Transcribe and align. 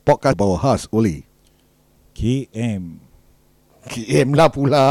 Podcast 0.00 0.36
bawa 0.36 0.56
khas 0.56 0.88
oleh 0.90 1.22
KM 2.16 3.00
KM 3.84 4.28
lah 4.32 4.48
pula 4.48 4.84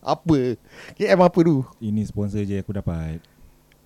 Apa 0.00 0.56
KM 0.96 1.20
apa 1.20 1.38
tu 1.40 1.64
Ini 1.80 2.04
sponsor 2.04 2.44
je 2.44 2.60
aku 2.60 2.76
dapat 2.76 3.20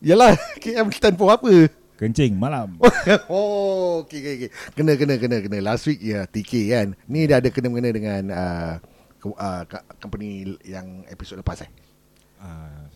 Yalah 0.03 0.35
KM 0.63 0.91
stand 0.91 1.15
for 1.15 1.31
apa 1.31 1.71
Kencing 1.95 2.35
malam 2.35 2.75
oh, 3.31 4.03
okay, 4.03 4.19
okay, 4.19 4.35
okay. 4.35 4.51
Kena, 4.75 4.99
kena, 4.99 5.15
kena, 5.15 5.39
kena. 5.39 5.63
Last 5.63 5.87
week 5.87 6.03
ya 6.03 6.27
TK 6.27 6.53
kan. 6.75 6.87
Ni 7.07 7.23
dia 7.31 7.39
ada 7.39 7.47
kena-kena 7.55 7.95
dengan 7.95 8.23
uh, 8.35 8.75
ke- 9.23 9.39
uh, 9.39 9.63
company 10.03 10.59
yang 10.67 11.07
episod 11.07 11.39
lepas 11.39 11.63
eh. 11.63 11.71
uh, 12.43 12.91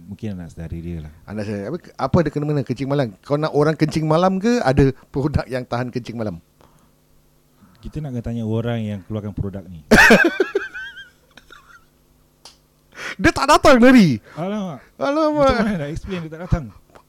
Mungkin 0.00 0.40
anak 0.40 0.56
saudari 0.56 0.80
dia 0.80 1.04
lah 1.04 1.12
Anda 1.28 1.44
saya 1.44 1.68
apa, 1.68 1.76
apa 1.92 2.16
ada 2.24 2.30
kena-mena 2.32 2.64
kencing 2.64 2.88
malam? 2.88 3.12
Kau 3.20 3.36
nak 3.36 3.52
orang 3.52 3.76
kencing 3.76 4.08
malam 4.08 4.40
ke 4.40 4.64
ada 4.64 4.96
produk 5.12 5.44
yang 5.44 5.68
tahan 5.68 5.92
kencing 5.92 6.16
malam? 6.16 6.40
Kita 7.78 8.02
nak 8.02 8.18
tanya 8.26 8.42
orang 8.42 8.82
yang 8.82 9.00
keluarkan 9.06 9.30
produk 9.30 9.62
ni 9.70 9.86
Dia 13.18 13.30
tak 13.34 13.50
datang 13.50 13.82
dari. 13.82 14.18
Alamak 14.38 14.82
Alamak. 14.98 15.50
Macam 15.50 15.66
mana 15.66 15.78
nak 15.86 15.90
explain 15.90 16.26
dia 16.26 16.30
tak 16.34 16.42
datang 16.46 16.64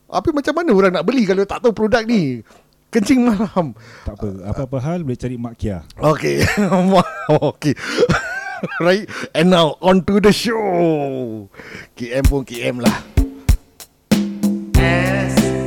Apa 0.10 0.30
macam 0.34 0.54
mana 0.54 0.70
orang 0.74 0.94
nak 0.94 1.06
beli 1.06 1.26
kalau 1.26 1.46
tak 1.46 1.62
tahu 1.62 1.74
produk 1.74 2.06
ni? 2.06 2.46
Kencing 2.90 3.22
malam. 3.22 3.78
Tak 4.06 4.18
apa 4.18 4.30
Apa-apa 4.50 4.78
hal 4.82 5.06
boleh 5.06 5.18
cari 5.18 5.38
Mak 5.38 5.54
Kia 5.58 5.86
Okay. 6.02 6.42
okay. 7.54 7.74
right. 8.86 9.06
And 9.34 9.50
now 9.54 9.78
on 9.82 10.04
to 10.06 10.20
the 10.20 10.34
show. 10.34 11.48
KM 11.96 12.24
pun 12.26 12.42
KM 12.46 12.82
lah. 12.82 12.98
S 14.78 15.59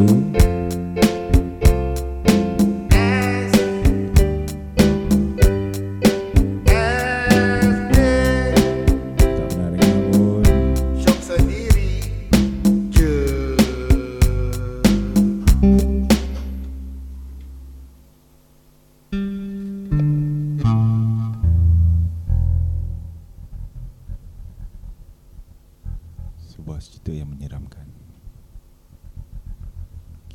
Apa 0.00 0.39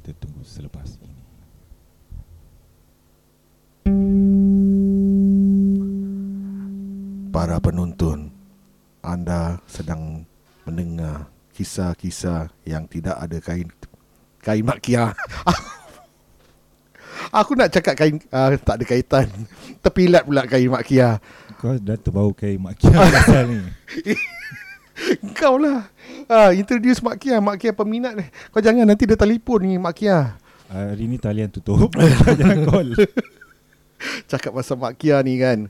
Kita 0.05 0.21
tunggu 0.21 0.45
selepas 0.45 1.01
ini 1.01 1.17
Para 7.33 7.57
penonton, 7.57 8.29
anda 9.01 9.57
sedang 9.65 10.21
mendengar 10.61 11.25
kisah-kisah 11.57 12.53
yang 12.69 12.85
tidak 12.85 13.17
ada 13.17 13.41
kain 13.41 13.65
kain 14.45 14.61
makia. 14.61 15.09
Aku 17.41 17.57
nak 17.57 17.73
cakap 17.73 17.97
kain 17.97 18.21
uh, 18.29 18.53
tak 18.61 18.77
ada 18.77 18.85
kaitan. 18.85 19.25
Terpilat 19.81 20.21
pula 20.21 20.45
kain 20.45 20.69
makia. 20.69 21.17
Kau 21.57 21.81
dah 21.81 21.97
terbau 21.97 22.29
kain 22.29 22.61
Mak 22.61 22.77
Kia 22.77 22.93
pasal 23.15 23.47
ni 23.49 23.57
Kau 25.35 25.59
lah. 25.59 25.91
Ah, 26.31 26.55
introduce 26.55 27.03
Mak 27.03 27.19
Kia. 27.19 27.37
Mak 27.43 27.59
Kia 27.59 27.75
peminat 27.75 28.15
ni. 28.15 28.25
Kau 28.55 28.63
jangan 28.63 28.87
nanti 28.87 29.03
dia 29.03 29.19
telefon 29.19 29.67
ni 29.67 29.75
Mak 29.75 29.93
Kia. 29.93 30.39
Hari 30.71 31.05
ni 31.05 31.21
talian 31.21 31.53
tutup 31.53 31.93
Jangan 32.41 32.65
call 32.65 32.97
Cakap 34.31 34.55
pasal 34.55 34.79
Mak 34.79 34.95
Kia 34.95 35.19
ni 35.21 35.35
kan. 35.37 35.67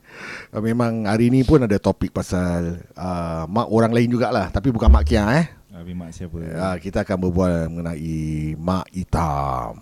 Uh, 0.54 0.62
memang 0.62 1.10
hari 1.10 1.34
ni 1.34 1.42
pun 1.42 1.60
ada 1.66 1.76
topik 1.82 2.14
pasal 2.14 2.80
uh, 2.96 3.44
mak 3.50 3.68
orang 3.74 3.92
lain 3.92 4.14
jugalah. 4.14 4.54
Tapi 4.54 4.70
bukan 4.70 4.88
Mak 4.88 5.06
Kia 5.10 5.26
eh. 5.34 5.46
Habis 5.76 5.96
mak 5.98 6.12
siapa 6.14 6.38
Uh, 6.40 6.78
kita 6.80 7.04
akan 7.04 7.18
berbual 7.20 7.68
mengenai 7.68 8.56
Mak 8.56 8.86
Hitam. 8.96 9.76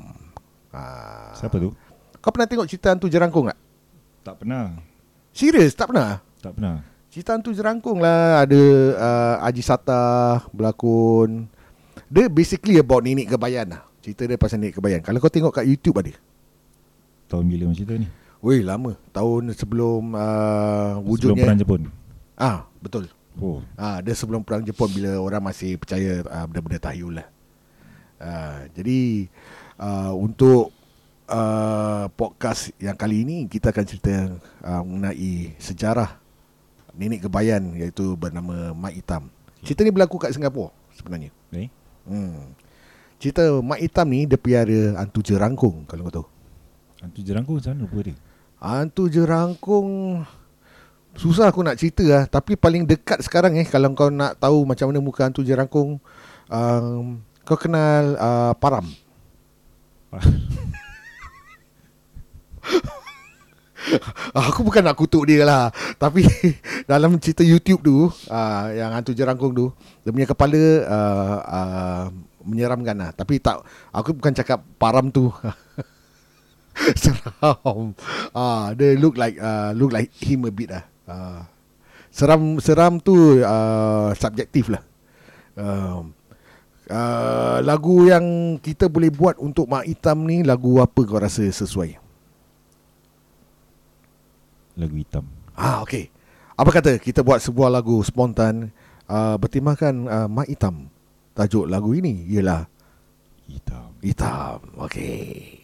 Uh, 0.73 1.29
Siapa 1.37 1.61
tu 1.61 1.69
Kau 2.17 2.33
pernah 2.33 2.49
tengok 2.49 2.65
cerita 2.65 2.89
hantu 2.89 3.05
jerangkung 3.05 3.45
tak? 3.45 3.59
Tak 4.25 4.41
pernah 4.41 4.73
Serius 5.29 5.77
tak 5.77 5.93
pernah? 5.93 6.17
Tak 6.41 6.57
pernah 6.57 6.92
Cerita 7.13 7.37
hantu 7.37 7.53
jerangkung 7.53 8.01
lah. 8.01 8.41
Ada 8.41 8.61
uh, 8.97 9.35
Haji 9.45 9.61
Sata 9.61 10.41
berlakon. 10.49 11.45
Dia 12.09 12.25
basically 12.25 12.81
about 12.81 13.05
nenek 13.05 13.29
kebayan 13.29 13.69
lah. 13.69 13.85
Cerita 14.01 14.25
dia 14.25 14.33
pasal 14.33 14.57
nenek 14.57 14.81
kebayan. 14.81 14.97
Kalau 15.05 15.21
kau 15.21 15.29
tengok 15.29 15.53
kat 15.53 15.69
YouTube 15.69 16.01
ada. 16.01 16.09
Tahun 17.29 17.45
bila 17.45 17.69
macam 17.69 17.77
cerita 17.77 18.01
ni? 18.01 18.09
Weh 18.41 18.65
lama. 18.65 18.97
Tahun 19.13 19.53
sebelum 19.53 20.17
uh, 20.17 20.97
Sebelum 20.97 21.05
wujudnya 21.05 21.45
perang 21.45 21.59
Jepun? 21.61 21.81
Ah 22.33 22.65
Betul. 22.81 23.05
Oh. 23.37 23.61
Ah, 23.77 24.01
dia 24.01 24.17
sebelum 24.17 24.41
perang 24.41 24.65
Jepun 24.65 24.89
bila 24.89 25.13
orang 25.21 25.53
masih 25.53 25.77
percaya 25.77 26.25
uh, 26.25 26.49
benda-benda 26.49 26.81
tahyul 26.81 27.21
lah. 27.21 27.29
Uh, 28.17 28.65
jadi 28.73 29.29
uh, 29.77 30.17
untuk 30.17 30.73
uh, 31.29 32.09
podcast 32.17 32.73
yang 32.81 32.97
kali 32.97 33.21
ini 33.21 33.45
kita 33.45 33.69
akan 33.69 33.85
cerita 33.85 34.33
uh, 34.65 34.81
mengenai 34.81 35.53
sejarah 35.61 36.22
nenek 36.93 37.25
kebayan 37.25 37.73
iaitu 37.77 38.17
bernama 38.17 38.73
Mak 38.73 38.93
Hitam. 38.93 39.23
Cerita 39.65 39.81
ni 39.81 39.93
berlaku 39.93 40.21
kat 40.21 40.33
Singapura 40.33 40.73
sebenarnya. 40.93 41.33
Eh 41.53 41.69
Hmm. 42.03 42.51
Cerita 43.15 43.47
Mak 43.63 43.79
Hitam 43.79 44.11
ni 44.11 44.27
dia 44.27 44.35
piara 44.35 44.99
hantu 44.99 45.23
jerangkung 45.23 45.87
kalau 45.87 46.11
kau 46.11 46.15
tahu. 46.21 46.27
Hantu 47.03 47.19
jerangkung 47.19 47.59
macam 47.59 47.75
mana 47.75 47.83
rupa 47.83 47.99
dia 48.07 48.15
Hantu 48.63 49.11
jerangkung 49.11 49.89
Susah 51.19 51.51
aku 51.51 51.59
nak 51.59 51.75
cerita 51.75 51.99
lah 52.07 52.23
Tapi 52.31 52.55
paling 52.55 52.87
dekat 52.87 53.19
sekarang 53.19 53.59
eh 53.59 53.67
Kalau 53.67 53.91
kau 53.91 54.07
nak 54.07 54.39
tahu 54.39 54.63
macam 54.63 54.87
mana 54.87 55.03
muka 55.03 55.27
hantu 55.27 55.43
jerangkung 55.43 55.99
um, 56.47 57.19
Kau 57.43 57.59
kenal 57.59 58.15
uh, 58.15 58.55
Param 58.55 58.87
Aku 64.49 64.63
bukan 64.63 64.83
nak 64.83 64.97
kutuk 64.97 65.27
dia 65.27 65.43
lah. 65.43 65.69
Tapi 65.99 66.23
dalam 66.91 67.17
cerita 67.19 67.43
YouTube 67.43 67.81
tu 67.83 67.97
uh, 68.09 68.65
Yang 68.71 68.91
hantu 68.91 69.11
jerangkung 69.15 69.53
tu 69.53 69.65
Dia 70.03 70.11
punya 70.11 70.27
kepala 70.27 70.61
uh, 70.87 71.37
uh, 71.43 72.03
Menyeramkan 72.43 72.95
lah. 72.95 73.09
Tapi 73.15 73.39
tak 73.39 73.63
Aku 73.95 74.15
bukan 74.15 74.33
cakap 74.35 74.63
Param 74.79 75.07
tu. 75.11 75.31
Seram. 77.01 77.93
Ah, 78.33 78.73
Dia 78.73 78.97
look 78.97 79.15
like 79.15 79.37
uh, 79.39 79.71
Look 79.77 79.93
like 79.93 80.11
him 80.19 80.47
a 80.47 80.51
bit 80.51 80.69
lah. 80.73 80.83
Uh, 81.07 81.41
Seram 82.13 82.59
Seram 82.59 82.99
tu 82.99 83.39
uh, 83.39 84.11
Subjektif 84.17 84.67
lah. 84.71 84.83
Uh, 85.53 86.09
uh, 86.89 87.57
Lagu 87.61 88.09
yang 88.09 88.57
Kita 88.57 88.89
boleh 88.89 89.13
buat 89.13 89.37
Untuk 89.37 89.69
Mak 89.69 89.85
Hitam 89.85 90.25
ni 90.25 90.41
Lagu 90.41 90.81
apa 90.81 90.99
kau 91.05 91.21
rasa 91.21 91.45
sesuai 91.45 92.02
Lagu 94.73 94.97
hitam 94.97 95.25
Ah 95.53 95.85
okey. 95.85 96.09
Apa 96.53 96.69
kata 96.69 96.97
kita 96.97 97.21
buat 97.21 97.41
sebuah 97.41 97.69
lagu 97.69 98.01
spontan 98.05 98.73
uh, 99.09 99.37
bertemakan 99.37 99.95
uh, 100.09 100.27
Mak 100.29 100.49
Hitam. 100.49 100.89
Tajuk 101.33 101.65
lagu 101.65 101.93
ini 101.93 102.25
ialah 102.29 102.65
Hitam 103.49 103.93
Hitam. 104.01 104.61
Okey. 104.77 105.62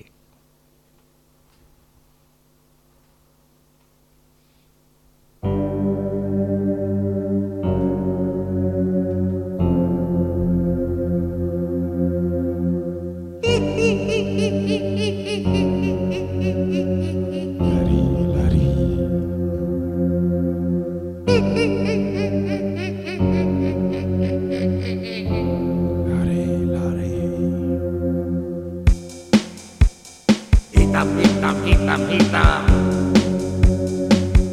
tam 30.99 31.15
hit 31.17 31.31
tam 31.41 31.55
hit 31.63 31.79
tam 31.87 32.01
hit 32.11 32.25
tam 32.31 32.63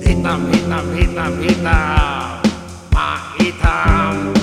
hit 0.04 0.18
tam 0.22 0.40
hit 0.46 0.62
tam 0.70 0.86
hit 0.94 1.10
tam 1.16 1.32
hit 1.42 1.58
tam 1.64 2.40
ma 2.94 3.08
hit 3.34 3.54
tam 3.62 4.35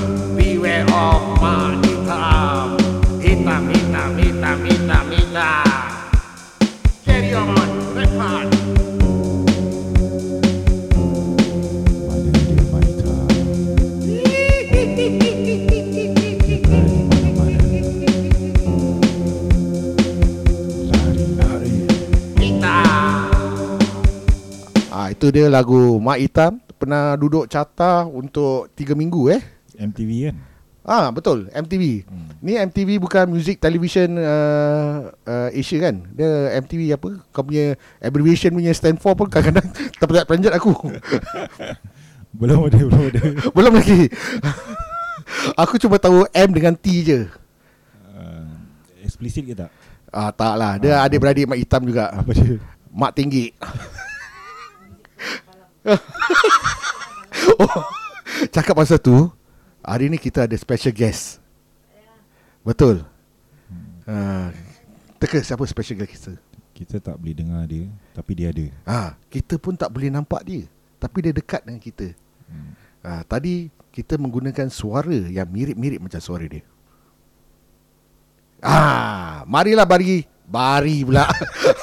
Itu 25.13 25.29
dia 25.29 25.45
lagu 25.45 26.01
Mak 26.01 26.17
Hitam. 26.17 26.57
Pernah 26.81 27.13
duduk 27.15 27.45
carta 27.45 28.03
Untuk 28.09 28.73
3 28.73 28.97
minggu 28.97 29.29
eh? 29.29 29.41
MTV 29.77 30.09
kan? 30.33 30.35
Ah 30.83 31.07
betul. 31.13 31.47
MTV 31.53 32.03
hmm. 32.03 32.29
Ni 32.43 32.59
MTV 32.59 32.99
bukan 32.99 33.29
Music 33.31 33.61
Television 33.61 34.19
uh, 34.19 35.13
uh, 35.23 35.49
Asia 35.53 35.79
kan? 35.79 36.03
Dia 36.11 36.59
MTV 36.59 36.97
apa? 36.97 37.23
Kau 37.31 37.45
punya 37.45 37.79
Abbreviation 38.03 38.51
punya 38.51 38.73
stand 38.75 38.99
for 38.99 39.15
pun 39.15 39.31
Kadang-kadang 39.31 39.69
Terperanjat 40.01 40.53
aku. 40.57 40.73
Belum 42.41 42.67
ada 42.67 42.81
Belum 42.83 43.03
ada. 43.13 43.21
Belum 43.55 43.73
lagi. 43.79 44.01
Aku 45.55 45.77
cuma 45.79 46.01
tahu 46.01 46.27
M 46.33 46.49
dengan 46.51 46.73
T 46.75 46.85
je. 47.05 47.19
Uh, 48.11 48.49
Explicit 49.05 49.45
ke 49.45 49.55
tak? 49.55 49.71
Ah 50.11 50.35
tak 50.35 50.57
lah. 50.59 50.75
Dia 50.81 50.99
Ah, 50.99 51.07
adik-beradik 51.07 51.47
mak 51.47 51.61
hitam 51.61 51.85
juga. 51.85 52.11
Apa 52.11 52.33
dia? 52.35 52.59
Mak 52.91 53.13
tinggi 53.15 53.55
oh, 57.59 57.81
Cakap 58.49 58.75
pasal 58.75 58.99
tu 58.99 59.27
Hari 59.83 60.07
ni 60.07 60.15
kita 60.15 60.47
ada 60.47 60.55
special 60.55 60.95
guest. 60.95 61.43
Betul? 62.63 63.03
Uh, 64.07 64.47
Teka 65.19 65.43
siapa 65.43 65.63
special 65.67 65.99
guest 65.99 66.11
kita? 66.15 66.33
Kita 66.73 66.95
tak 67.03 67.15
boleh 67.19 67.35
dengar 67.35 67.63
dia 67.67 67.87
Tapi 68.15 68.31
dia 68.31 68.47
ada. 68.51 68.65
Ha, 68.87 68.99
Kita 69.27 69.59
pun 69.59 69.75
tak 69.75 69.91
boleh 69.91 70.07
nampak 70.07 70.41
dia 70.47 70.63
Tapi 70.99 71.17
dia 71.19 71.33
dekat 71.35 71.67
dengan 71.67 71.83
kita. 71.83 72.15
Hmm. 72.47 72.71
ha, 73.03 73.21
Tadi 73.27 73.67
kita 73.91 74.15
menggunakan 74.15 74.71
suara 74.71 75.13
Yang 75.29 75.47
mirip-mirip 75.51 75.99
macam 75.99 76.21
suara 76.23 76.47
dia. 76.47 76.63
Ah, 78.63 79.43
Marilah 79.43 79.83
bari 79.83 80.23
Bari 80.47 81.03
pula. 81.03 81.27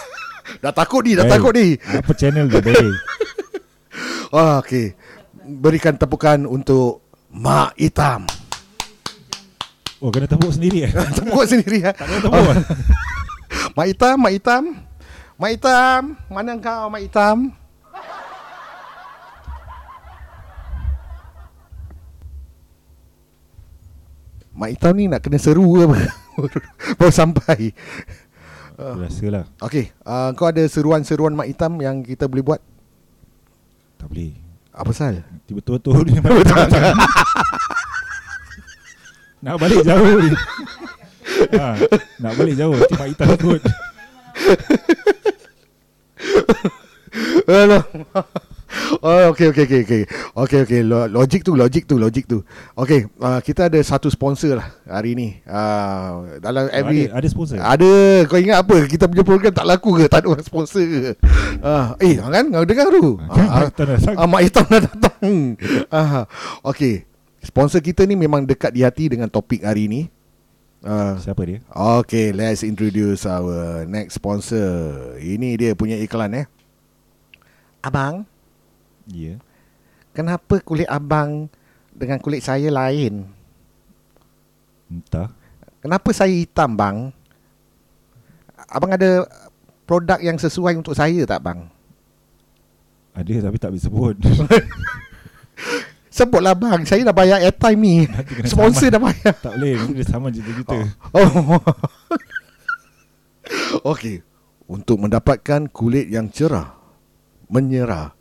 Dah 0.65 0.73
takut 0.73 1.05
ni 1.05 1.17
Dah 1.17 1.25
Eh, 1.25 1.31
takut 1.33 1.53
ni. 1.53 1.77
Apa 1.77 2.13
channel 2.17 2.49
dia 2.49 2.61
boleh 2.65 2.97
Ah, 4.31 4.63
okay. 4.63 4.95
Berikan 5.43 5.99
tepukan 5.99 6.47
untuk 6.47 7.03
Mak 7.35 7.75
Hitam. 7.75 8.31
Oh 10.01 10.09
kena 10.09 10.25
tepuk 10.25 10.49
sendiri 10.49 10.89
eh 10.89 10.93
Tepuk 11.19 11.45
sendiri 11.45 11.85
ya. 11.85 11.91
Tak 11.93 12.07
kena 12.07 12.21
tepuk 12.25 12.43
Mak 13.77 13.87
Hitam, 13.91 14.17
Mak 14.23 14.33
Hitam. 14.33 14.63
Mak 15.35 15.51
Hitam, 15.51 16.03
mana 16.31 16.53
kau 16.63 16.87
Mak 16.89 17.03
Hitam? 17.03 17.37
Mak 24.55 24.71
Hitam 24.77 24.95
ni 24.95 25.05
nak 25.11 25.21
kena 25.27 25.39
seru 25.43 25.65
ke 25.75 25.83
apa? 25.91 25.99
Baru 27.01 27.13
sampai. 27.13 27.75
Aku 28.81 29.05
rasa 29.05 29.27
lah 29.29 29.45
Okey, 29.61 29.93
uh, 30.09 30.33
kau 30.33 30.49
ada 30.49 30.65
seruan-seruan 30.65 31.37
Mak 31.37 31.49
Hitam 31.51 31.77
yang 31.83 32.01
kita 32.01 32.31
boleh 32.31 32.45
buat? 32.47 32.61
Boleh 34.11 34.35
Apa 34.75 34.91
pasal? 34.91 35.23
Betul-betul 35.47 36.03
dia 36.11 36.19
Nak 39.41 39.57
balik 39.57 39.81
jauh 39.87 40.19
ni 40.19 40.35
ha, 41.55 41.79
Nak 42.19 42.33
balik 42.35 42.55
jauh 42.59 42.75
Nanti 42.75 42.95
Mak 42.99 43.09
Hitam 43.15 43.29
ikut 43.39 43.63
Alah. 47.51 47.83
Oh, 49.03 49.35
okay, 49.35 49.51
okay, 49.51 49.65
okay, 49.67 49.81
okay. 49.83 50.03
Okay, 50.35 50.59
okay. 50.63 50.81
Lo- 50.87 51.11
Logik 51.11 51.43
tu, 51.43 51.59
logik 51.59 51.85
tu, 51.91 51.99
logik 51.99 52.27
tu. 52.31 52.47
Okay, 52.79 53.11
uh, 53.19 53.43
kita 53.43 53.67
ada 53.67 53.79
satu 53.83 54.07
sponsor 54.09 54.59
lah 54.59 54.69
hari 54.87 55.19
ni. 55.19 55.43
Uh, 55.47 56.39
dalam 56.39 56.71
every... 56.71 57.11
ada, 57.11 57.19
ada 57.23 57.27
sponsor? 57.27 57.59
Ada. 57.59 58.25
Kau 58.31 58.39
ingat 58.39 58.63
apa? 58.63 58.77
Kita 58.87 59.11
punya 59.11 59.27
program 59.27 59.53
tak 59.55 59.67
laku 59.67 59.99
ke? 59.99 60.05
Tak 60.07 60.23
ada 60.23 60.29
orang 60.33 60.47
sponsor 60.47 60.83
ke? 60.83 61.19
Uh, 61.61 61.95
Eh 61.99 62.17
kan? 62.19 62.45
Kau 62.47 62.67
dengar 62.67 62.87
tu? 62.91 63.19
Kan 63.19 63.47
Ah, 63.51 63.67
Mak 63.67 63.71
Hitam 63.71 63.85
dah 63.87 63.91
datang. 63.91 64.15
Ah, 64.17 64.27
Mak 64.27 64.41
Hitam 64.47 64.65
dah 64.67 64.81
datang. 64.87 65.35
Uh, 65.91 66.25
Okay. 66.71 67.05
Sponsor 67.41 67.81
kita 67.81 68.05
ni 68.05 68.21
memang 68.21 68.45
dekat 68.45 68.69
di 68.69 68.85
hati 68.85 69.09
Dengan 69.09 69.25
topik 69.25 69.65
hari 69.65 69.89
ni. 69.89 70.13
Uh, 70.85 71.17
Siapa 71.21 71.41
dia? 71.49 71.65
Okay 71.73 72.33
Let's 72.37 72.61
introduce 72.65 73.25
our 73.25 73.85
next 73.89 74.21
sponsor. 74.21 74.69
Ini 75.17 75.57
dia 75.57 75.73
punya 75.73 75.97
iklan 76.01 76.37
eh. 76.37 76.47
Abang 77.81 78.29
Ya 79.11 79.35
yeah. 79.35 79.37
Kenapa 80.15 80.63
kulit 80.63 80.87
abang 80.87 81.51
Dengan 81.91 82.23
kulit 82.23 82.43
saya 82.43 82.71
lain 82.71 83.27
Entah 84.91 85.31
Kenapa 85.83 86.15
saya 86.15 86.31
hitam 86.31 86.79
bang 86.79 87.11
Abang 88.71 88.95
ada 88.95 89.27
Produk 89.87 90.23
yang 90.23 90.39
sesuai 90.39 90.79
untuk 90.79 90.95
saya 90.95 91.27
tak 91.27 91.43
bang 91.43 91.67
Ada 93.15 93.51
tapi 93.51 93.59
tak 93.59 93.71
boleh 93.75 93.83
sebut 93.83 94.17
Sebutlah 96.15 96.55
bang 96.55 96.87
Saya 96.87 97.07
dah 97.07 97.15
bayar 97.15 97.43
airtime 97.43 97.81
ni 97.83 97.97
Sponsor 98.47 98.91
saman. 98.91 98.95
dah 98.95 99.03
bayar 99.03 99.35
Tak 99.39 99.53
boleh 99.59 99.75
Nanti 99.79 99.95
dia 99.99 100.07
sama 100.07 100.31
juta-juta 100.31 100.79
Oh. 101.11 101.59
Okey. 103.93 104.23
Untuk 104.71 105.03
mendapatkan 105.03 105.67
kulit 105.71 106.07
yang 106.07 106.31
cerah, 106.31 106.79
menyerah. 107.51 108.15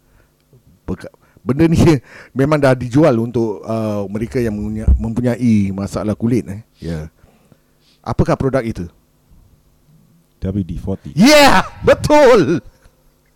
Benda 1.40 1.66
ni 1.68 1.80
memang 2.40 2.60
dah 2.60 2.76
dijual 2.76 3.16
untuk 3.20 3.64
uh, 3.64 4.04
mereka 4.12 4.40
yang 4.44 4.56
mempunyai, 5.00 5.72
masalah 5.72 6.14
kulit 6.14 6.46
eh. 6.48 6.62
Ya. 6.80 6.90
Yeah. 6.90 7.04
Apakah 8.04 8.40
produk 8.40 8.64
itu? 8.64 8.88
WD-40 10.40 11.20
Yeah, 11.20 11.68
betul. 11.84 12.64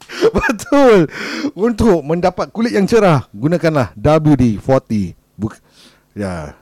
Betul. 0.35 1.07
Untuk 1.55 2.03
mendapat 2.03 2.51
kulit 2.51 2.75
yang 2.75 2.85
cerah, 2.85 3.25
gunakanlah 3.31 3.95
WD-40. 3.95 5.15
Buk 5.39 5.57
ya, 6.13 6.53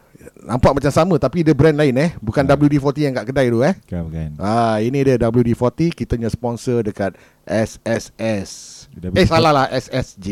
nampak 0.42 0.78
macam 0.78 0.92
sama 0.94 1.16
tapi 1.20 1.44
dia 1.44 1.52
brand 1.52 1.76
lain 1.76 1.94
eh, 2.00 2.12
bukan 2.22 2.46
Ah. 2.48 2.56
WD-40 2.56 2.98
yang 3.02 3.14
kat 3.18 3.26
kedai 3.30 3.48
tu 3.52 3.60
eh. 3.66 3.76
Kan 3.90 4.08
kan 4.10 4.32
Ah, 4.40 4.78
ini 4.80 5.04
dia 5.04 5.18
WD-40 5.20 5.92
kita 5.94 6.16
punya 6.16 6.32
sponsor 6.32 6.86
dekat 6.86 7.18
SSS. 7.46 8.81
WD-40. 8.98 9.20
Eh 9.20 9.28
salah 9.28 9.52
lah 9.56 9.66
SSG. 9.72 10.28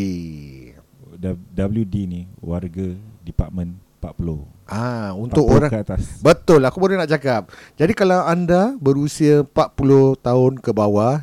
WD 1.20 1.96
ni 2.08 2.22
Warga 2.40 2.96
Department 3.28 3.76
40 4.00 4.48
Ah, 4.72 5.12
untuk 5.12 5.44
40 5.52 5.56
orang 5.60 5.70
ke 5.74 5.80
atas 5.84 6.24
Betul, 6.24 6.64
aku 6.64 6.80
baru 6.80 6.96
nak 6.96 7.12
cakap. 7.12 7.52
Jadi 7.76 7.92
kalau 7.92 8.24
anda 8.24 8.78
berusia 8.80 9.44
40 9.44 10.16
tahun 10.24 10.54
ke 10.64 10.72
bawah, 10.72 11.19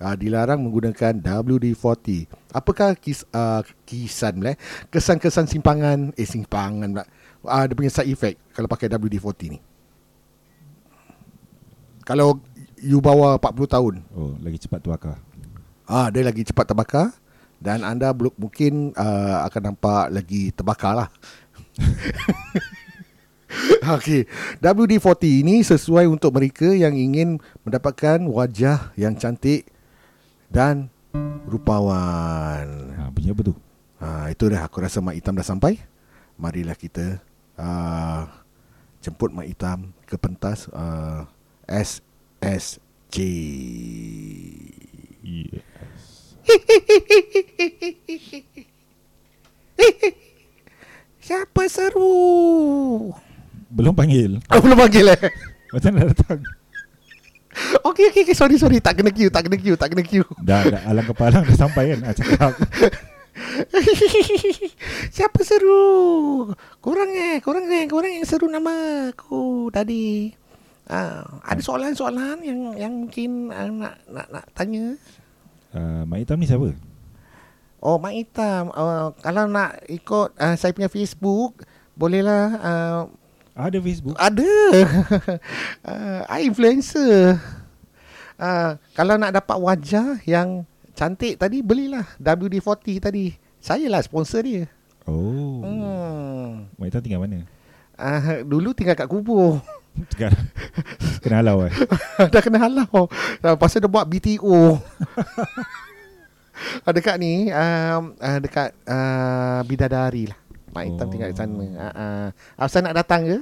uh, 0.00 0.16
dilarang 0.16 0.62
menggunakan 0.62 1.18
WD-40. 1.18 2.30
Apakah 2.54 2.94
kis, 2.94 3.26
uh, 3.34 3.64
kisan 3.84 4.40
lah, 4.44 4.54
kesan-kesan 4.88 5.50
simpangan, 5.50 6.14
eh 6.14 6.28
simpangan 6.28 6.88
pula. 6.94 7.04
Uh, 7.40 7.64
dia 7.64 7.74
punya 7.74 7.92
side 7.92 8.12
effect 8.12 8.36
kalau 8.52 8.68
pakai 8.68 8.86
WD-40 8.92 9.56
ni. 9.56 9.58
Kalau 12.04 12.38
you 12.80 12.98
bawa 12.98 13.38
40 13.38 13.64
tahun, 13.70 13.94
Oh 14.12 14.34
lagi 14.40 14.58
cepat 14.60 14.80
tu 14.82 14.90
akar 14.90 15.20
ah 15.90 16.06
dia 16.06 16.22
lagi 16.22 16.46
cepat 16.46 16.70
terbakar 16.70 17.10
dan 17.58 17.82
anda 17.82 18.14
belum 18.14 18.30
mungkin 18.38 18.94
uh, 18.94 19.42
akan 19.50 19.74
nampak 19.74 20.14
lagi 20.14 20.54
terbakar 20.54 20.94
lah. 20.94 21.10
Okey, 23.98 24.30
WD-40 24.62 25.42
ini 25.42 25.66
sesuai 25.66 26.06
untuk 26.06 26.38
mereka 26.38 26.70
yang 26.70 26.94
ingin 26.94 27.42
mendapatkan 27.66 28.22
wajah 28.22 28.94
yang 28.94 29.18
cantik 29.18 29.66
dan 30.46 30.86
rupawan. 31.50 32.94
ha, 32.94 33.10
Bunyi 33.10 33.34
apa 33.34 33.42
tu? 33.42 33.54
Ha, 33.98 34.30
itu 34.30 34.46
dah 34.46 34.62
aku 34.62 34.78
rasa 34.78 35.02
Mak 35.02 35.18
Hitam 35.18 35.34
dah 35.34 35.42
sampai. 35.42 35.82
Marilah 36.38 36.78
kita 36.78 37.18
uh, 37.58 38.22
jemput 39.02 39.34
Mak 39.34 39.50
Hitam 39.50 39.90
ke 40.06 40.14
pentas 40.14 40.70
uh, 40.70 41.26
SSJ. 41.66 43.18
Yes. 45.20 46.36
Siapa 51.20 51.68
seru? 51.68 53.12
Belum 53.70 53.94
panggil 53.94 54.42
Aku 54.50 54.66
belum 54.66 54.80
panggil 54.80 55.14
eh. 55.14 55.20
Macam 55.70 55.90
mana 55.94 56.10
dah 56.10 56.16
datang 56.16 56.40
Okey 57.84 58.10
okey 58.10 58.22
okay. 58.30 58.34
sorry 58.34 58.56
sorry 58.56 58.80
tak 58.80 58.98
kena 58.98 59.12
queue 59.12 59.28
tak 59.28 59.46
kena 59.46 59.58
queue 59.58 59.76
tak 59.76 59.92
kena 59.92 60.02
queue. 60.06 60.26
Dah, 60.40 60.64
dah 60.64 60.82
alang 60.86 61.06
kepala 61.06 61.44
dah 61.44 61.56
sampai 61.58 61.92
kan 61.94 62.00
ah, 62.08 62.14
Cakap 62.14 62.54
Siapa 65.16 65.40
seru? 65.44 66.50
Korang 66.80 67.10
eh, 67.12 67.38
korang 67.42 67.66
eh, 67.70 67.86
korang 67.86 68.10
yang 68.10 68.26
seru 68.26 68.46
nama 68.50 69.08
aku 69.12 69.68
tadi. 69.70 70.34
Ah, 70.90 71.22
ada 71.46 71.62
soalan-soalan 71.62 72.42
yang 72.42 72.74
yang 72.74 72.92
mungkin 73.06 73.54
uh, 73.54 73.70
nak 73.70 73.94
nak 74.10 74.26
nak 74.26 74.44
tanya. 74.58 74.98
uh, 75.70 76.02
Mak 76.02 76.18
Hitam 76.26 76.42
ni 76.42 76.50
siapa? 76.50 76.74
Oh, 77.78 77.94
Mak 78.02 78.10
Hitam, 78.10 78.74
uh, 78.74 79.14
kalau 79.22 79.46
nak 79.46 79.78
ikut 79.86 80.34
uh, 80.34 80.58
saya 80.58 80.74
punya 80.74 80.90
Facebook, 80.90 81.62
bolehlah 81.94 82.44
uh, 82.58 83.00
Ada 83.54 83.78
Facebook 83.78 84.18
ada. 84.18 84.50
uh, 85.86 86.20
I 86.34 86.50
influencer. 86.50 87.38
Uh, 88.34 88.74
kalau 88.98 89.14
nak 89.14 89.30
dapat 89.30 89.62
wajah 89.62 90.18
yang 90.26 90.66
cantik 90.98 91.38
tadi 91.38 91.62
belilah 91.62 92.02
WD-40 92.18 92.98
tadi. 92.98 93.38
Saya 93.62 93.86
lah 93.86 94.02
sponsor 94.02 94.42
dia. 94.42 94.66
Oh. 95.06 95.62
Hmm. 95.62 96.66
Mak 96.74 96.90
Itam 96.90 97.02
tinggal 97.06 97.22
mana? 97.22 97.46
Uh, 97.94 98.42
dulu 98.42 98.74
tinggal 98.74 98.98
kat 98.98 99.06
kubur. 99.06 99.62
Sekarang 100.12 100.49
kena 101.20 101.40
halau 101.40 101.64
eh. 101.64 101.72
dah 102.32 102.40
kena 102.40 102.58
halau. 102.58 103.08
Uh, 103.40 103.56
pasal 103.56 103.80
dia 103.80 103.90
buat 103.90 104.04
BTO. 104.04 104.76
uh, 106.82 106.92
dekat 106.96 107.16
ni 107.16 107.48
uh, 107.48 107.98
uh, 108.12 108.38
dekat 108.38 108.74
uh, 108.84 109.60
Bidadari 109.64 110.28
lah. 110.28 110.38
Mak 110.70 110.84
Hitam 110.86 111.06
Oh. 111.06 111.10
tinggal 111.10 111.28
di 111.28 111.36
sana. 111.36 111.54
Uh, 111.58 111.82
uh. 111.90 112.26
Afsan 112.56 112.86
nak 112.86 112.94
datang 112.94 113.26
ke? 113.26 113.38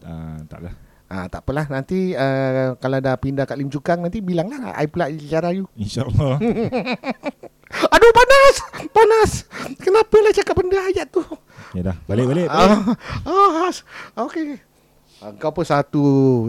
Ah, 0.00 0.40
taklah. 0.48 0.72
Ah, 1.10 1.26
tak 1.26 1.42
apalah 1.42 1.66
nanti 1.66 2.14
uh, 2.14 2.78
kalau 2.78 3.02
dah 3.02 3.18
pindah 3.18 3.42
kat 3.42 3.58
Lim 3.58 3.66
Cukang 3.66 3.98
nanti 3.98 4.22
bilanglah 4.22 4.70
I 4.78 4.86
pula 4.86 5.10
cara 5.10 5.50
you. 5.50 5.66
InsyaAllah. 5.74 6.38
Aduh 7.94 8.12
panas, 8.14 8.54
panas. 8.94 9.30
Kenapa 9.82 10.16
lah 10.22 10.30
cakap 10.30 10.54
benda 10.54 10.78
ayat 10.78 11.10
tu? 11.10 11.18
ya 11.74 11.82
dah. 11.82 11.96
Balik, 12.06 12.30
balik. 12.30 12.46
balik. 12.46 12.78
Ah, 13.26 13.26
ah, 13.26 13.66
as- 13.66 13.82
okey. 14.22 14.62
Ah, 15.20 15.36
kau 15.36 15.52
pun 15.52 15.68
satu. 15.68 16.04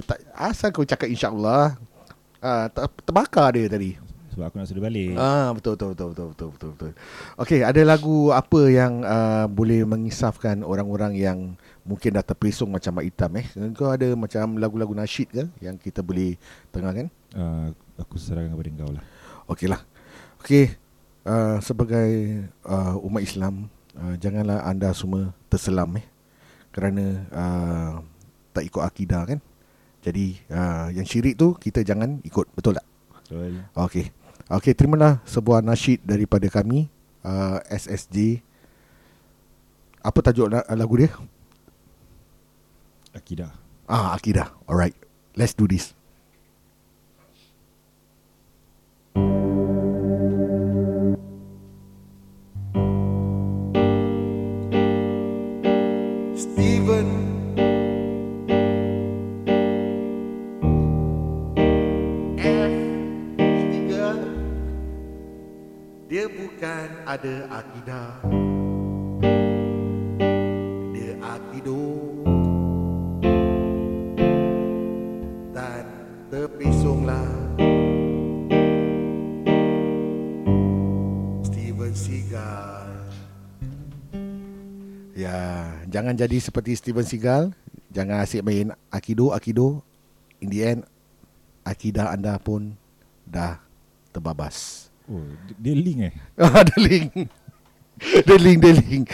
Tak, 0.08 0.18
asal 0.32 0.72
kau 0.72 0.88
cakap 0.88 1.12
insya-Allah. 1.12 1.76
Ah, 2.40 2.72
ter- 2.72 3.04
terbakar 3.04 3.52
dia 3.54 3.68
tadi. 3.68 4.00
Sebab 4.32 4.48
aku 4.48 4.56
nak 4.64 4.68
suruh 4.72 4.80
balik. 4.80 5.12
Ah, 5.20 5.52
betul 5.52 5.76
betul 5.76 5.92
betul 5.92 6.08
betul 6.16 6.28
betul 6.32 6.50
betul. 6.56 6.70
betul. 6.72 6.92
Okey, 7.36 7.68
ada 7.68 7.82
lagu 7.84 8.32
apa 8.32 8.62
yang 8.72 9.04
uh, 9.04 9.44
boleh 9.52 9.84
mengisafkan 9.84 10.64
orang-orang 10.64 11.20
yang 11.20 11.60
mungkin 11.84 12.16
dah 12.16 12.24
terpesong 12.24 12.72
macam 12.72 12.96
Mak 12.96 13.06
Hitam 13.12 13.32
eh? 13.36 13.46
Kau 13.76 13.92
ada 13.92 14.08
macam 14.16 14.56
lagu-lagu 14.56 14.96
nasyid 14.96 15.28
ke 15.36 15.44
yang 15.60 15.76
kita 15.76 16.00
boleh 16.00 16.40
tengahkan? 16.72 17.12
Ah, 17.36 17.76
aku 18.00 18.16
serahkan 18.16 18.56
kepada 18.56 18.72
kau 18.80 18.92
lah. 18.96 19.04
Okeylah. 19.52 19.82
Okey, 20.40 20.80
uh, 21.28 21.60
sebagai 21.60 22.10
uh, 22.64 22.96
umat 23.04 23.28
Islam, 23.28 23.68
uh, 24.00 24.16
janganlah 24.16 24.64
anda 24.64 24.96
semua 24.96 25.36
terselam 25.52 25.92
eh. 26.00 26.08
Kerana 26.72 27.28
uh, 27.36 27.94
tak 28.52 28.64
ikut 28.64 28.82
akidah 28.82 29.24
kan. 29.26 29.40
Jadi 30.02 30.40
uh, 30.50 30.90
yang 30.92 31.06
syirik 31.06 31.38
tu 31.38 31.54
kita 31.56 31.82
jangan 31.82 32.20
ikut, 32.22 32.50
betul 32.52 32.74
tak? 32.74 32.86
Betul. 33.22 33.62
Okey. 33.78 34.06
Okey, 34.52 34.74
terimalah 34.76 35.24
sebuah 35.24 35.64
nasyid 35.64 36.04
daripada 36.04 36.44
kami 36.52 36.92
uh, 37.24 37.62
SSJ. 37.70 38.42
Apa 40.02 40.20
tajuk 40.20 40.50
la- 40.50 40.66
lagu 40.74 40.98
dia? 40.98 41.14
Akidah. 43.14 43.54
Ah, 43.86 44.16
akidah. 44.16 44.50
Alright. 44.66 44.96
Let's 45.36 45.54
do 45.54 45.68
this. 45.68 45.94
F 62.42 62.74
tiga 63.46 64.18
Dia 66.10 66.26
bukan 66.26 66.88
ada 67.06 67.36
akidah 67.54 68.10
Dia 70.90 71.14
akido 71.22 71.86
Dan 75.54 75.86
terpesonglah 76.34 77.30
Steven 81.46 81.94
Seagal 81.94 82.90
Ya, 85.14 85.70
jangan 85.94 86.18
jadi 86.18 86.42
seperti 86.42 86.74
Steven 86.74 87.06
Seagal. 87.06 87.54
Jangan 87.94 88.26
asyik 88.26 88.42
main 88.42 88.74
Akido, 88.90 89.30
Akido. 89.30 89.86
In 90.42 90.50
the 90.50 90.66
end, 90.66 90.82
akidah 91.64 92.14
anda 92.14 92.38
pun 92.42 92.74
dah 93.26 93.62
terbabas. 94.12 94.88
Oh, 95.08 95.24
dia- 95.60 95.78
link 95.78 96.12
eh. 96.12 96.14
Ada 96.62 96.76
link. 96.78 97.12
Dia 98.26 98.34
link, 98.34 98.58
dia 98.66 98.74
link. 98.74 99.06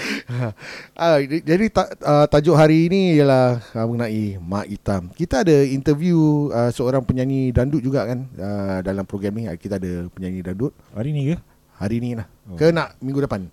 Ah, 0.95 1.19
jadi 1.19 1.67
ta, 1.67 1.91
uh, 2.07 2.23
tajuk 2.23 2.55
hari 2.55 2.87
ini 2.87 3.19
ialah 3.19 3.59
uh, 3.75 3.83
mengenai 3.83 4.39
Mak 4.39 4.65
Hitam. 4.71 5.11
Kita 5.11 5.43
ada 5.43 5.67
interview 5.67 6.47
uh, 6.55 6.71
seorang 6.71 7.03
penyanyi 7.03 7.51
dandut 7.51 7.83
juga 7.83 8.07
kan 8.07 8.25
uh, 8.39 8.79
dalam 8.79 9.03
program 9.03 9.35
ni. 9.35 9.45
Kita 9.59 9.75
ada 9.75 10.07
penyanyi 10.07 10.39
dandut 10.39 10.71
Hari 10.95 11.11
ni 11.11 11.35
ke? 11.35 11.37
hari 11.77 12.01
ni 12.01 12.17
lah. 12.17 12.25
Oh. 12.49 12.57
Ke 12.57 12.73
nak 12.73 12.97
minggu 12.97 13.21
depan? 13.21 13.45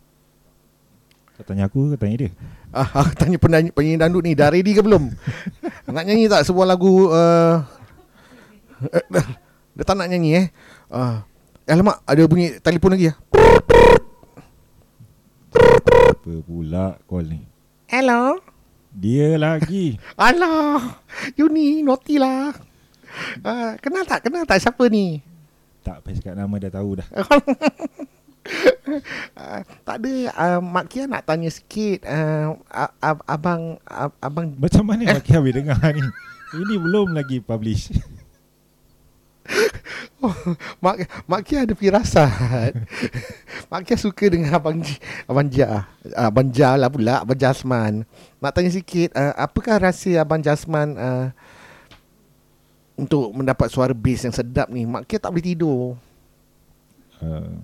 Kau 1.34 1.44
tanya 1.44 1.66
aku 1.66 1.92
ke 1.92 1.96
tanya 1.98 2.16
dia? 2.24 2.30
Ah, 2.70 2.88
aku 3.04 3.12
tanya 3.18 3.36
penyanyi, 3.36 3.68
penyanyi 3.74 3.98
dandut 4.00 4.22
ni 4.24 4.32
dah 4.32 4.48
ready 4.48 4.72
ke 4.72 4.80
belum? 4.80 5.12
nak 5.90 6.04
nyanyi 6.06 6.30
tak 6.30 6.46
sebuah 6.46 6.64
lagu 6.64 7.10
uh, 7.10 7.60
Dia 9.74 9.82
tak 9.82 9.94
nak 9.94 10.06
nyanyi 10.06 10.30
eh 10.36 10.46
uh, 10.88 11.22
Alamak 11.64 12.04
ada 12.04 12.22
bunyi 12.24 12.60
telefon 12.60 12.92
lagi 12.92 13.08
ya. 13.08 13.14
Apa 15.54 16.32
pula 16.40 16.96
call 17.04 17.24
ni? 17.26 17.40
Hello 17.86 18.38
Dia 18.90 19.34
lagi. 19.34 19.96
Alah 20.20 21.00
You 21.34 21.48
ni 21.48 21.80
naughty 21.80 22.16
lah 22.16 22.52
uh, 23.40 23.70
Kenal 23.78 24.04
tak? 24.04 24.22
Kenal 24.22 24.44
tak 24.44 24.60
siapa 24.60 24.84
ni? 24.86 25.20
tak 25.80 26.00
payah 26.00 26.16
cakap 26.16 26.32
nama 26.34 26.56
dah 26.56 26.72
tahu 26.72 26.96
dah. 26.96 27.04
Uh, 29.36 29.60
tak 29.84 29.96
ada 30.00 30.12
uh, 30.32 30.60
Mak 30.64 30.88
Kia 30.88 31.04
nak 31.04 31.28
tanya 31.28 31.52
sikit 31.52 32.08
uh, 32.08 32.56
a- 32.66 32.96
a- 32.98 33.26
Abang 33.28 33.76
a- 33.84 34.16
Abang 34.16 34.56
Macam 34.56 34.80
mana 34.80 35.04
Mak 35.12 35.20
Kia 35.20 35.44
boleh 35.44 35.52
dengar 35.52 35.76
ni? 35.92 36.00
Ini 36.56 36.74
belum 36.80 37.12
lagi 37.12 37.44
publish. 37.44 37.92
Mak 40.84 40.96
Mak 41.24 41.40
Kia 41.42 41.64
ada 41.64 41.74
firasat. 41.74 42.72
Mak 43.70 43.82
Kia 43.84 43.96
suka 43.96 44.28
dengan 44.28 44.54
Abang 44.56 44.80
J, 44.80 44.98
Abang 45.26 45.48
Ja. 45.50 45.88
Abang 46.14 46.48
Ja 46.52 46.76
lah 46.76 46.88
pula, 46.88 47.20
Abang 47.22 47.38
Jasman. 47.38 48.06
Nak 48.38 48.52
tanya 48.52 48.70
sikit, 48.70 49.12
uh, 49.14 49.32
apakah 49.36 49.80
rahsia 49.80 50.22
Abang 50.22 50.40
Jasman 50.40 50.94
uh, 50.94 51.26
untuk 52.94 53.34
mendapat 53.34 53.68
suara 53.68 53.90
bass 53.90 54.22
yang 54.22 54.34
sedap 54.34 54.70
ni? 54.70 54.86
Mak 54.86 55.08
Kia 55.08 55.18
tak 55.18 55.34
boleh 55.34 55.44
tidur. 55.44 55.96
Uh, 57.18 57.56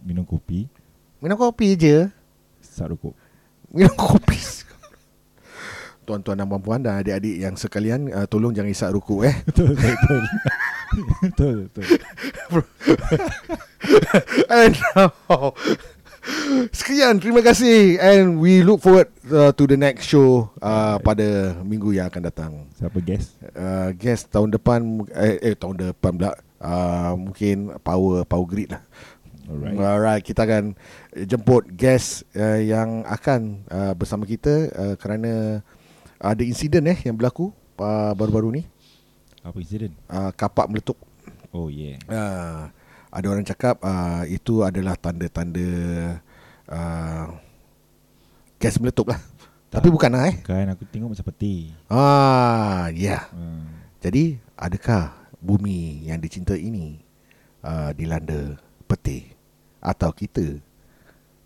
minum 0.00 0.22
kopi, 0.22 0.70
Minum 1.18 1.34
kopi 1.34 1.74
je. 1.74 2.06
sat 2.62 2.86
rokok. 2.86 3.12
Minum 3.74 3.94
kopi. 4.08 4.38
Tuan-tuan 6.08 6.40
dan 6.40 6.48
puan-puan 6.48 6.80
dan 6.80 7.04
adik-adik 7.04 7.36
yang 7.36 7.52
sekalian, 7.52 8.08
uh, 8.08 8.24
tolong 8.24 8.56
jangan 8.56 8.72
isap 8.72 8.96
rokok 8.96 9.28
eh. 9.28 9.36
Betul, 9.44 9.76
betul, 9.76 10.24
betul. 11.32 11.56
betul, 11.68 11.84
betul. 11.84 12.62
And 14.58 14.74
now, 14.96 15.54
sekian 16.74 17.22
terima 17.22 17.40
kasih 17.40 17.96
and 18.00 18.40
we 18.40 18.60
look 18.60 18.84
forward 18.84 19.08
uh, 19.32 19.52
to 19.54 19.64
the 19.64 19.78
next 19.78 20.08
show 20.08 20.50
uh, 20.60 21.00
pada 21.00 21.56
minggu 21.64 21.96
yang 21.96 22.08
akan 22.12 22.22
datang. 22.28 22.52
Siapa 22.76 22.98
guest? 23.00 23.36
Uh, 23.54 23.94
guest 23.96 24.28
tahun 24.28 24.52
depan 24.52 25.08
eh, 25.14 25.52
eh 25.52 25.54
tahun 25.56 25.92
depan 25.92 26.12
pula 26.18 26.32
uh, 26.60 27.12
mungkin 27.16 27.72
power 27.80 28.24
power 28.28 28.46
grid 28.46 28.74
lah. 28.76 28.82
Alright. 29.48 29.76
Alright, 29.80 30.22
kita 30.28 30.44
akan 30.44 30.76
jemput 31.24 31.64
guest 31.72 32.28
uh, 32.36 32.60
yang 32.60 33.00
akan 33.08 33.64
uh, 33.72 33.92
bersama 33.96 34.28
kita 34.28 34.68
uh, 34.76 34.94
kerana 35.00 35.64
ada 36.20 36.42
insiden 36.44 36.84
eh 36.84 36.98
yang 37.08 37.16
berlaku 37.16 37.48
uh, 37.80 38.12
baru-baru 38.12 38.60
ni 38.60 38.62
Apa 39.40 39.56
insiden? 39.64 39.96
uh, 40.12 40.28
kapak 40.36 40.68
meletup. 40.68 41.00
Oh 41.52 41.72
yeah. 41.72 41.96
Uh, 42.08 42.68
ada 43.08 43.26
orang 43.32 43.44
cakap 43.44 43.80
uh, 43.80 44.24
itu 44.28 44.60
adalah 44.64 44.94
tanda-tanda 45.00 45.70
uh, 46.68 47.26
gas 48.60 48.76
meletup 48.76 49.08
lah. 49.08 49.20
Tak. 49.68 49.80
Tapi 49.80 49.88
bukan 49.92 50.10
lah 50.12 50.32
eh. 50.32 50.36
Kan 50.44 50.68
aku 50.72 50.84
tengok 50.88 51.12
macam 51.12 51.26
peti. 51.32 51.72
Ah, 51.88 52.88
ya. 52.92 53.20
Yeah. 53.20 53.22
Hmm. 53.32 53.68
Jadi, 54.00 54.40
adakah 54.56 55.12
bumi 55.44 56.08
yang 56.08 56.20
dicintai 56.20 56.60
ini 56.60 57.00
uh, 57.64 57.92
dilanda 57.92 58.56
peti 58.88 59.28
atau 59.80 60.08
kita 60.12 60.56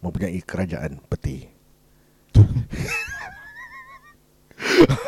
mempunyai 0.02 0.38
kerajaan 0.42 1.02
peti? 1.10 1.46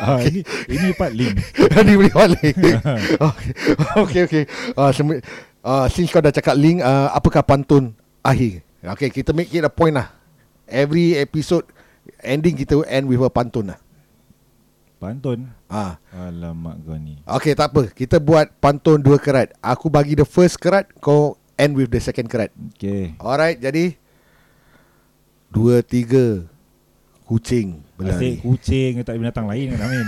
ah, 0.00 0.20
ini 0.22 0.40
ini 0.68 0.88
part 0.96 1.12
link. 1.12 1.34
Dia 1.72 1.96
boleh 1.96 2.12
balik. 2.12 2.54
Okey, 3.30 3.50
okey. 4.02 4.20
okey. 4.26 4.44
Uh, 4.76 4.90
sem- 4.92 5.22
uh, 5.64 5.86
since 5.88 6.10
kau 6.12 6.20
dah 6.20 6.32
cakap 6.32 6.54
link, 6.58 6.84
uh, 6.84 7.10
apakah 7.12 7.40
pantun 7.42 7.96
akhir? 8.20 8.62
Okay, 8.84 9.08
kita 9.08 9.32
make 9.32 9.48
it 9.52 9.64
a 9.64 9.72
point 9.72 9.96
lah. 9.96 10.12
Every 10.68 11.16
episode 11.16 11.64
ending 12.20 12.56
kita 12.56 12.84
end 12.84 13.08
with 13.08 13.24
a 13.24 13.32
pantun 13.32 13.72
lah. 13.72 13.78
Pantun. 15.00 15.52
Ah, 15.68 16.00
Alamak 16.12 16.80
kau 16.84 16.96
ni. 16.96 17.20
okay, 17.28 17.52
tak 17.52 17.72
apa. 17.72 17.92
Kita 17.92 18.16
buat 18.20 18.48
pantun 18.60 19.00
dua 19.00 19.20
kerat. 19.20 19.52
Aku 19.60 19.92
bagi 19.92 20.16
the 20.16 20.24
first 20.24 20.56
kerat, 20.56 20.88
kau 21.00 21.36
end 21.60 21.76
with 21.76 21.92
the 21.92 22.00
second 22.00 22.28
card. 22.28 22.48
Okay. 22.76 23.12
Alright, 23.20 23.60
jadi 23.60 23.96
dua 25.52 25.84
tiga 25.86 26.48
kucing 27.34 27.82
berlari. 27.98 28.38
Asyik 28.38 28.46
kucing 28.46 28.92
tak 29.02 29.10
ada 29.10 29.18
binatang 29.18 29.46
lain 29.50 29.74
kan 29.74 29.80
Amin. 29.90 30.06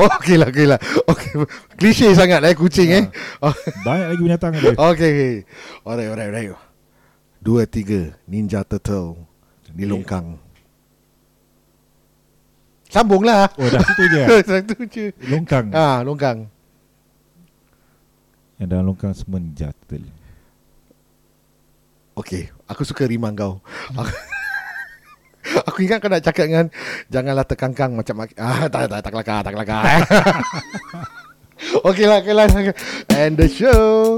Oh, 0.00 0.08
okey 0.16 0.40
lah, 0.40 0.48
okey 0.48 0.64
lah. 0.64 0.80
Okey. 1.04 1.44
Klise 1.76 2.08
sangat 2.16 2.40
eh 2.40 2.56
kucing 2.56 2.88
eh. 2.88 3.04
Oh, 3.44 3.52
Banyak 3.84 4.16
lagi 4.16 4.22
binatang 4.24 4.52
ada. 4.56 4.72
okey, 4.96 5.10
okey. 5.12 5.34
Alright, 5.84 6.08
alright, 6.08 6.28
alright. 6.32 6.56
Dua 7.44 7.68
tiga 7.68 8.16
Ninja 8.24 8.64
Turtle 8.64 9.20
di 9.76 9.84
longkang. 9.84 10.40
Sambunglah. 12.88 13.52
Oh 13.60 13.68
dah 13.68 13.84
situ 13.84 14.04
je. 14.08 14.22
Satu 14.48 14.74
je. 14.88 15.06
Longkang. 15.28 15.68
Ah, 15.76 16.00
longkang. 16.00 16.48
Yang 18.56 18.68
dalam 18.72 18.84
longkang 18.88 19.12
semua 19.12 19.36
jatul. 19.52 20.00
Okey, 22.16 22.48
aku 22.64 22.80
suka 22.88 23.04
rimang 23.04 23.36
kau. 23.36 23.60
Aku, 23.92 24.08
aku 25.68 25.78
ingat 25.84 25.98
kau 26.02 26.10
nak 26.10 26.22
cakap 26.24 26.44
dengan 26.48 26.66
janganlah 27.12 27.44
terkangkang 27.46 27.92
macam 27.94 28.24
ah 28.40 28.66
tak 28.66 28.88
tak 28.90 29.00
tak 29.04 29.10
kelakar, 29.12 29.40
tak 29.44 29.52
kelakar. 29.52 29.82
Okey 31.88 32.04
lah, 32.04 32.20
okey 32.20 32.34
lah. 32.36 32.46
End 33.16 33.36
the 33.40 33.48
show. 33.48 34.15